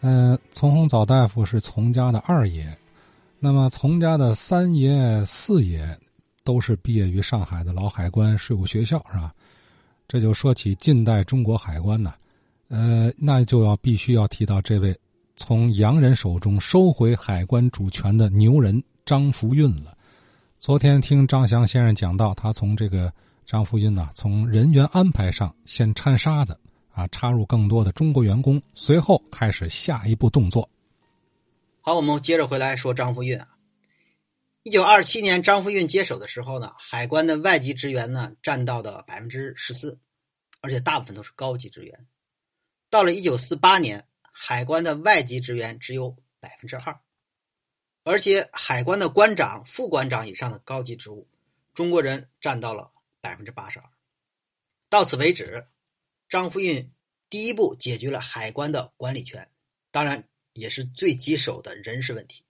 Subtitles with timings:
[0.00, 2.76] 嗯，从洪早大夫是从家的二爷，
[3.38, 5.98] 那么从家的三爷、四爷
[6.42, 9.32] 都是毕业于上海的老海关税务学校，是吧？
[10.08, 12.14] 这就说起近代中国海关呢，
[12.68, 14.98] 呃，那就要必须要提到这位
[15.36, 19.96] 从洋人手中收回海关主权的牛人张福运了。
[20.58, 23.12] 昨天听张翔先生讲到，他从这个
[23.46, 26.58] 张福运呢，从人员安排上先掺沙子
[26.92, 30.68] 啊，插入更多的中国员工，随后开始下一步动作。
[31.80, 33.48] 好，我们接着回来说张福运啊。
[34.62, 39.98] 一九二七年，张福运接手的时候呢，海关的外籍职员呢占到的百分之十四，
[40.60, 42.06] 而且大部分都是高级职员。
[42.90, 47.00] 到了一九四八年，海关的外籍职员只有百分之二，
[48.02, 51.26] 而且海关的关长、副关长以上的高级职务，
[51.72, 52.90] 中国人占到了
[53.22, 53.84] 百分之八十二。
[54.90, 55.66] 到此为止，
[56.30, 56.90] 张福运
[57.28, 59.50] 第一步解决了海关的管理权，
[59.90, 62.42] 当然也是最棘手的人事问题。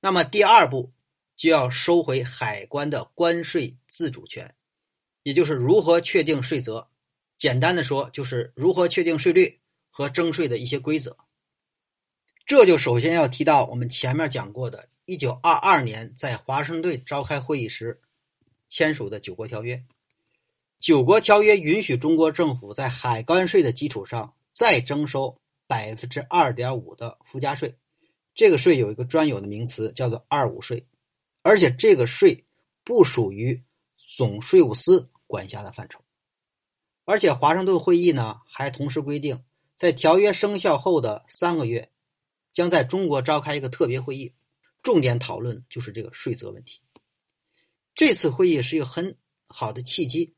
[0.00, 0.90] 那么第二步。
[1.36, 4.54] 就要收回海关的关税自主权，
[5.22, 6.86] 也就是如何确定税则。
[7.38, 11.16] 简单的说，就是如何确定税率和征税的一些规则。
[12.44, 18.02] 这就首先要提到我们前面讲过的1922年在华盛顿召开会议时
[18.68, 19.82] 签署的九国条约。
[20.80, 27.76] 九国条约允许中国政府在海关税的基础上再征收百分之二点五的附加税，
[28.34, 30.86] 这个税有一个专有的名词，叫做“二五税”。
[31.42, 32.46] 而且这个税
[32.82, 33.62] 不属于
[33.98, 36.00] 总税务司管辖的范畴，
[37.04, 39.44] 而且华盛顿会议呢还同时规定，
[39.76, 41.90] 在条约生效后的三个月，
[42.54, 44.32] 将在中国召开一个特别会议，
[44.82, 46.80] 重点讨论就是这个税则问题。
[47.94, 50.34] 这次会议是一个很好的契机，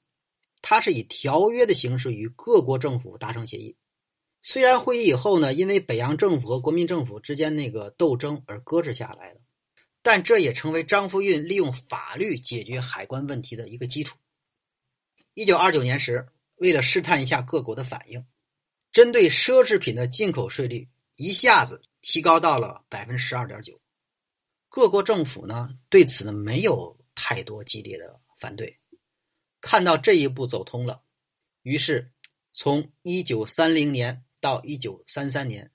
[0.62, 3.76] 它是以条约的形式与各国政府达成协议。
[4.40, 9.40] 虽然会议以后呢，因为北洋政府和国民政府之间那个斗争而搁置下来了。
[10.04, 14.18] 但这也成为张福运利用法律解决海关问题的一个基础。
[15.34, 18.26] 一九二九年时，为了试探一下各国的反应，
[18.90, 23.80] 针对奢侈品的进口税率一下子提高到了百分之十二点九。
[24.68, 28.76] 各国政府呢对此呢没有太多激烈的反对，
[29.62, 31.00] 看到这一步走通了，
[31.62, 32.10] 于是
[32.52, 35.70] 从一九三零年到一九三三年。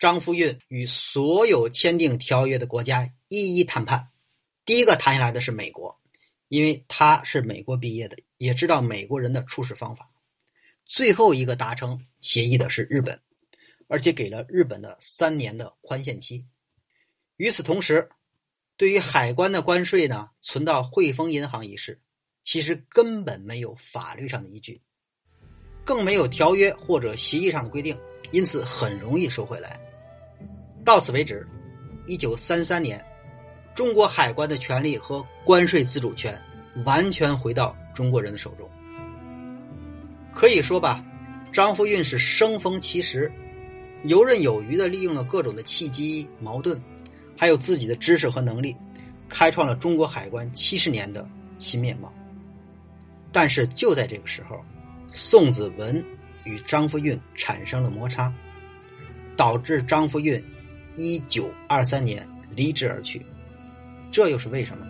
[0.00, 4.10] 张福运与所有签订条约的国家一一谈判，
[4.64, 6.00] 第一个谈下来的是美国，
[6.46, 10.08] 因为他是美国毕业的，也知道美国人的处事方法。
[10.84, 13.20] 最后一个达成协议的是日本，
[13.88, 16.46] 而且给了日本的三年的宽限期。
[17.36, 18.08] 与此同时，
[18.76, 22.00] 对于海关的关税呢，存到汇丰银行一事，
[22.50, 24.80] 其实根本没有法律上的依据，
[25.84, 27.94] 更没有条约或者协议上的规定，
[28.30, 29.78] 因此很容易收回来。
[30.82, 31.46] 到此为止，
[32.06, 33.04] 一九三三年，
[33.74, 36.40] 中国海关的权利和关税自主权
[36.86, 38.66] 完全回到中国人的手中。
[40.32, 41.04] 可以说吧，
[41.52, 43.30] 张富运是生逢其时，
[44.04, 46.80] 游刃有余的利用了各种的契机、矛盾，
[47.36, 48.74] 还有自己的知识和能力，
[49.28, 51.28] 开创了中国海关七十年的
[51.58, 52.10] 新面貌。
[53.32, 54.60] 但是就在这个时候，
[55.10, 56.04] 宋子文
[56.44, 58.32] 与张福运产生了摩擦，
[59.36, 60.42] 导致张福运。
[61.00, 63.24] 一九二三年离职而去，
[64.10, 64.84] 这又是为什么？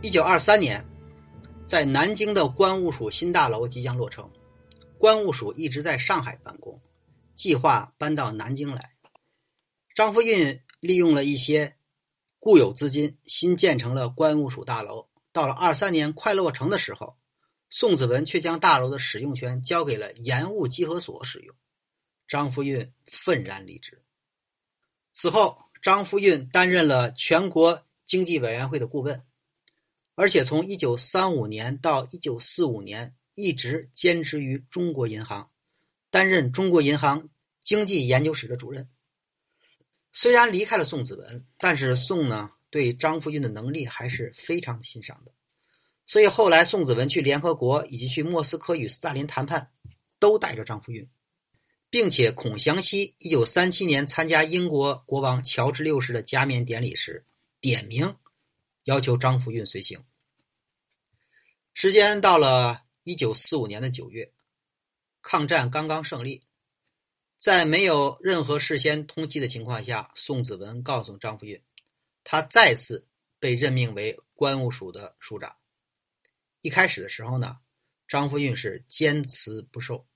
[0.00, 0.82] 一九二三年，
[1.66, 4.26] 在南京的关务署新大楼即将落成，
[4.96, 6.73] 关务署一直在上海办公，
[7.34, 8.92] 计划搬到南京来。
[9.94, 11.76] 张福运利用了一些
[12.38, 15.08] 固有资金，新建成了关务署大楼。
[15.32, 17.16] 到了二三年快落成的时候，
[17.70, 21.56] 宋子文却将大楼的使用权交给了盐务稽核所使用，
[22.28, 24.02] 张福运愤然离职。
[25.12, 29.24] 此后，张福运担任了全国经济委员会的顾问，
[30.14, 35.50] 而且从一九三五年到一九四五年一直兼职于中国银行，
[36.14, 37.28] 担任中国银行
[37.64, 38.88] 经济研究室的主任。
[40.12, 42.52] 虽然离开了宋子文，但是宋呢？
[42.70, 45.32] 对张福运的能力还是非常欣赏的，
[46.06, 49.72] 所以后来宋子文去联合国以及去莫斯科与斯大林谈判，
[50.20, 51.08] 都带着张福运，
[51.90, 57.26] 并且孔祥熙一九三七年参加英国国王乔治六世的加冕典礼时，
[57.60, 58.16] 点名
[58.84, 60.04] 要求张福运随行。
[61.72, 64.32] 时间到了一九四五年的九月，
[65.24, 66.42] 抗战刚刚胜利，
[67.38, 71.60] 在没有任何事先通缉的情况下，宋子文告诉张福运。
[72.24, 73.08] 他再次
[73.40, 75.56] 被任命为关务署的署长。
[76.60, 77.56] 一开始的时候呢，
[78.06, 80.06] 张福运是坚持不受。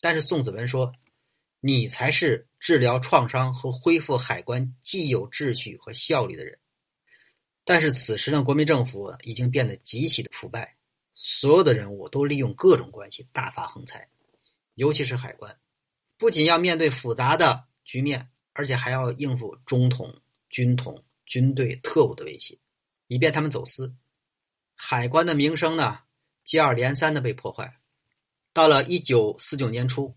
[0.00, 0.92] 但是宋子文说
[1.60, 6.58] ：“你才是治疗创伤和恢复海关既有秩序和效率的人。”
[7.64, 10.76] 但是此时呢，国民政府已经变得极其的腐败，
[11.14, 14.08] 所有的人物都利用各种关系大发横财，
[14.74, 15.58] 尤其是海关，
[16.16, 22.58] 不仅要面对复杂的局面，而且还要应付中统、军统、军队、特务的威胁，
[23.06, 23.94] 以便他们走私。
[24.74, 26.00] 海关的名声呢，
[26.44, 27.80] 接二连三的被破坏。
[28.52, 30.16] 到了一九四九年初，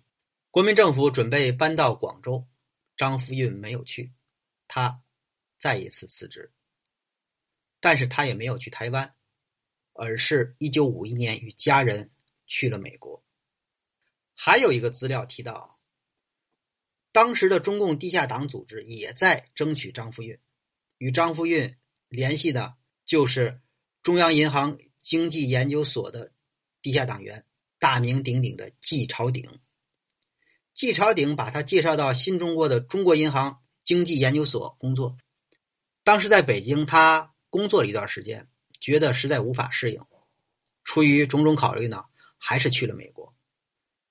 [0.50, 2.48] 国民政府准备搬到广州，
[2.96, 4.14] 张福运没有去，
[4.68, 5.02] 他
[5.60, 6.52] 再一次辞职。
[7.80, 9.14] 但是他也没有去台湾，
[9.94, 12.12] 而是一九五一年与家人
[12.46, 13.24] 去了美国。
[14.36, 15.80] 还有一个资料提到，
[17.12, 20.38] 当时的中共地下党组织也在争取张富运，
[20.98, 21.76] 与张富运
[22.10, 22.76] 联系的
[23.06, 23.62] 就是
[24.02, 26.34] 中央银行经济研究所的
[26.82, 27.46] 地下党员。
[27.80, 29.60] 大名鼎鼎的季朝鼎，
[30.74, 35.18] 季朝鼎把他介绍到新中国的中国银行经济研究所工作。
[36.06, 38.48] 当时在北京，他工作了一段时间，
[38.84, 40.02] 觉得实在无法适应，
[40.84, 42.04] 出于种种考虑呢，
[42.38, 43.34] 还是去了美国。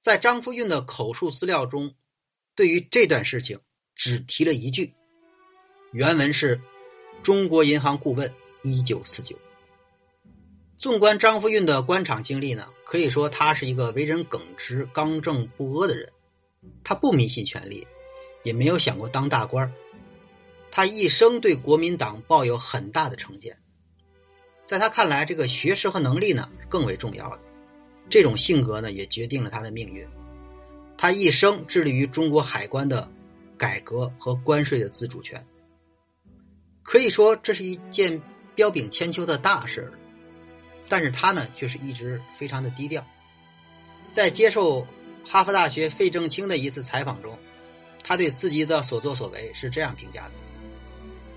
[0.00, 1.94] 在张福运的口述资料中，
[2.54, 3.60] 对于这段事情
[3.94, 4.94] 只提了一句，
[5.92, 6.58] 原文是
[7.22, 8.32] ：“中国银行顾问，
[8.62, 9.38] 一九四九。”
[10.78, 16.10] 纵观张福运的官场经历呢，可以说他是一个为人耿直、刚正不阿的人。
[16.82, 17.86] 他不迷信权力，
[18.42, 19.70] 也没有想过当大官
[20.70, 23.61] 他一生对国民党抱有很大的成见。
[24.72, 27.38] 在他看来，这个学识和能力呢更为重要的。
[28.08, 30.02] 这种性格呢，也决定了他的命运。
[30.96, 33.06] 他一生致力于中国海关的
[33.58, 35.44] 改革和关税的自主权。
[36.82, 38.18] 可以说，这是一件
[38.54, 39.92] 彪炳千秋的大事
[40.88, 43.04] 但是他呢，却是一直非常的低调。
[44.10, 44.86] 在接受
[45.22, 47.38] 哈佛大学费正清的一次采访中，
[48.02, 50.32] 他对自己的所作所为是这样评价的：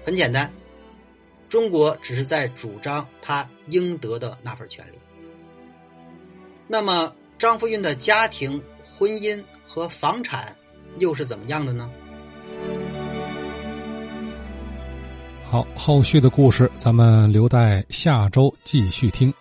[0.05, 0.49] 很简单，
[1.49, 4.97] 中国只是在主张他应得的那份权利。
[6.67, 8.61] 那么，张福运的家庭、
[8.97, 10.55] 婚姻和房产
[10.97, 11.89] 又是怎么样的呢？
[15.43, 19.31] 好，后续的故事咱们留待下周继续听。